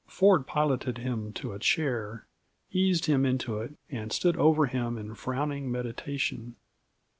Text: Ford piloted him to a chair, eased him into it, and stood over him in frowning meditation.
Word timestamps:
Ford 0.07 0.47
piloted 0.47 0.97
him 0.97 1.31
to 1.33 1.51
a 1.51 1.59
chair, 1.59 2.25
eased 2.71 3.05
him 3.05 3.23
into 3.23 3.59
it, 3.59 3.75
and 3.91 4.11
stood 4.11 4.35
over 4.35 4.65
him 4.65 4.97
in 4.97 5.13
frowning 5.13 5.71
meditation. 5.71 6.55